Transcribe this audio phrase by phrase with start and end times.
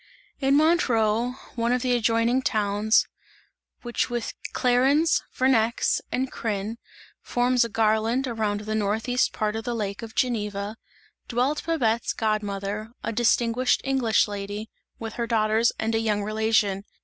[0.39, 3.05] In Montreux, one of the adjoining towns,
[3.83, 6.77] which with Clarens, Vernex and Crin
[7.21, 10.75] forms a garland around the northeast part of the lake of Geneva,
[11.27, 16.83] dwelt Babette's god mother, a distinguished English lady, with her daughters and a young relation.